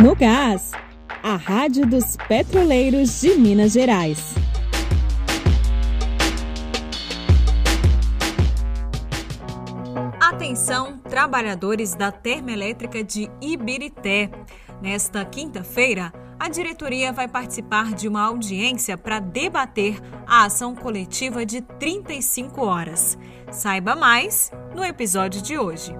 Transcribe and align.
No 0.00 0.14
Gás, 0.14 0.70
a 1.24 1.34
Rádio 1.34 1.84
dos 1.84 2.16
Petroleiros 2.28 3.20
de 3.20 3.34
Minas 3.34 3.72
Gerais. 3.72 4.32
Atenção, 10.20 10.98
trabalhadores 10.98 11.96
da 11.96 12.12
Termoelétrica 12.12 13.02
de 13.02 13.28
Ibirité. 13.40 14.30
Nesta 14.80 15.24
quinta-feira, 15.24 16.12
a 16.38 16.48
diretoria 16.48 17.12
vai 17.12 17.26
participar 17.26 17.92
de 17.92 18.06
uma 18.06 18.22
audiência 18.22 18.96
para 18.96 19.18
debater 19.18 20.00
a 20.28 20.44
ação 20.44 20.76
coletiva 20.76 21.44
de 21.44 21.60
35 21.60 22.64
horas. 22.64 23.18
Saiba 23.50 23.96
mais 23.96 24.52
no 24.76 24.84
episódio 24.84 25.42
de 25.42 25.58
hoje. 25.58 25.92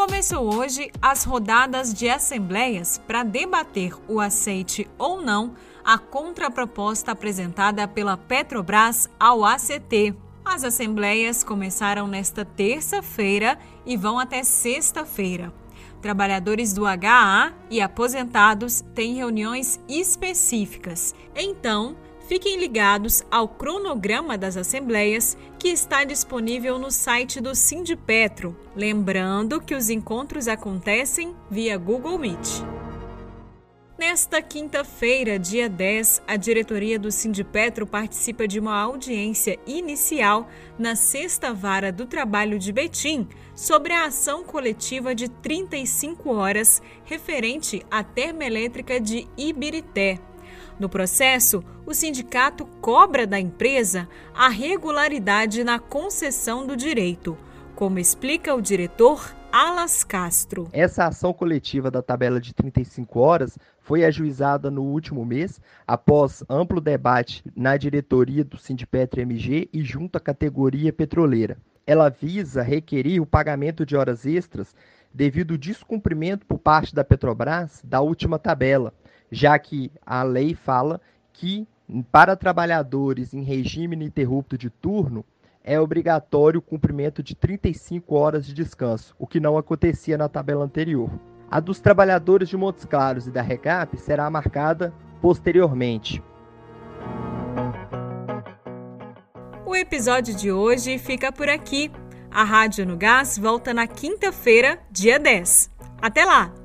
Começou 0.00 0.56
hoje 0.56 0.90
as 1.02 1.24
rodadas 1.24 1.92
de 1.92 2.08
assembleias 2.08 2.96
para 3.06 3.22
debater 3.22 3.92
o 4.08 4.18
aceite 4.18 4.88
ou 4.96 5.20
não 5.20 5.54
a 5.84 5.98
contraproposta 5.98 7.12
apresentada 7.12 7.86
pela 7.86 8.16
Petrobras 8.16 9.10
ao 9.20 9.44
ACT. 9.44 10.14
As 10.42 10.64
assembleias 10.64 11.44
começaram 11.44 12.06
nesta 12.06 12.46
terça-feira 12.46 13.58
e 13.84 13.94
vão 13.94 14.18
até 14.18 14.42
sexta-feira. 14.42 15.52
Trabalhadores 16.00 16.72
do 16.72 16.86
HA 16.86 17.52
e 17.68 17.82
aposentados 17.82 18.82
têm 18.94 19.16
reuniões 19.16 19.78
específicas. 19.86 21.14
Então, 21.36 21.94
fiquem 22.30 22.60
ligados 22.60 23.24
ao 23.28 23.48
cronograma 23.48 24.38
das 24.38 24.56
assembleias 24.56 25.36
que 25.58 25.66
está 25.66 26.04
disponível 26.04 26.78
no 26.78 26.88
site 26.88 27.40
do 27.40 27.56
Sindipetro. 27.56 28.56
Lembrando 28.76 29.60
que 29.60 29.74
os 29.74 29.90
encontros 29.90 30.46
acontecem 30.46 31.34
via 31.50 31.76
Google 31.76 32.16
Meet. 32.20 32.62
Nesta 33.98 34.40
quinta-feira, 34.40 35.40
dia 35.40 35.68
10, 35.68 36.22
a 36.24 36.36
diretoria 36.36 37.00
do 37.00 37.10
Sindipetro 37.10 37.84
participa 37.84 38.46
de 38.46 38.60
uma 38.60 38.80
audiência 38.80 39.58
inicial 39.66 40.48
na 40.78 40.94
Sexta 40.94 41.52
Vara 41.52 41.90
do 41.90 42.06
Trabalho 42.06 42.60
de 42.60 42.72
Betim 42.72 43.28
sobre 43.56 43.92
a 43.92 44.04
ação 44.04 44.44
coletiva 44.44 45.16
de 45.16 45.28
35 45.28 46.32
horas 46.32 46.80
referente 47.04 47.84
à 47.90 48.04
termoelétrica 48.04 49.00
de 49.00 49.26
Ibirité. 49.36 50.29
No 50.78 50.88
processo, 50.88 51.62
o 51.84 51.92
sindicato 51.92 52.64
cobra 52.80 53.26
da 53.26 53.38
empresa 53.38 54.08
a 54.34 54.48
regularidade 54.48 55.62
na 55.62 55.78
concessão 55.78 56.66
do 56.66 56.76
direito, 56.76 57.36
como 57.74 57.98
explica 57.98 58.54
o 58.54 58.62
diretor 58.62 59.34
Alas 59.52 60.04
Castro. 60.04 60.68
Essa 60.72 61.06
ação 61.06 61.32
coletiva 61.32 61.90
da 61.90 62.00
tabela 62.00 62.40
de 62.40 62.54
35 62.54 63.18
horas 63.18 63.58
foi 63.80 64.04
ajuizada 64.04 64.70
no 64.70 64.82
último 64.82 65.24
mês, 65.24 65.60
após 65.86 66.44
amplo 66.48 66.80
debate 66.80 67.42
na 67.56 67.76
diretoria 67.76 68.44
do 68.44 68.56
Sindipetro 68.56 69.20
MG 69.20 69.68
e 69.72 69.82
junto 69.82 70.16
à 70.16 70.20
categoria 70.20 70.92
petroleira. 70.92 71.56
Ela 71.84 72.08
visa 72.08 72.62
requerir 72.62 73.20
o 73.20 73.26
pagamento 73.26 73.84
de 73.84 73.96
horas 73.96 74.24
extras 74.24 74.74
devido 75.12 75.54
ao 75.54 75.58
descumprimento 75.58 76.46
por 76.46 76.58
parte 76.58 76.94
da 76.94 77.02
Petrobras 77.02 77.82
da 77.82 78.00
última 78.00 78.38
tabela, 78.38 78.94
já 79.30 79.58
que 79.58 79.90
a 80.04 80.22
lei 80.22 80.54
fala 80.54 81.00
que 81.32 81.66
para 82.10 82.36
trabalhadores 82.36 83.34
em 83.34 83.42
regime 83.42 83.96
ininterrupto 83.96 84.56
de 84.56 84.70
turno 84.70 85.24
é 85.62 85.78
obrigatório 85.78 86.58
o 86.58 86.62
cumprimento 86.62 87.22
de 87.22 87.34
35 87.34 88.14
horas 88.14 88.46
de 88.46 88.54
descanso, 88.54 89.14
o 89.18 89.26
que 89.26 89.40
não 89.40 89.58
acontecia 89.58 90.16
na 90.16 90.28
tabela 90.28 90.64
anterior. 90.64 91.10
A 91.50 91.60
dos 91.60 91.80
trabalhadores 91.80 92.48
de 92.48 92.56
Montes 92.56 92.84
Claros 92.84 93.26
e 93.26 93.30
da 93.30 93.42
Recap 93.42 93.96
será 93.98 94.30
marcada 94.30 94.94
posteriormente. 95.20 96.22
O 99.66 99.74
episódio 99.74 100.34
de 100.34 100.50
hoje 100.50 100.98
fica 100.98 101.30
por 101.30 101.48
aqui. 101.48 101.90
A 102.30 102.44
Rádio 102.44 102.86
no 102.86 102.96
Gás 102.96 103.36
volta 103.36 103.74
na 103.74 103.86
quinta-feira, 103.86 104.78
dia 104.90 105.18
10. 105.18 105.70
Até 106.00 106.24
lá! 106.24 106.59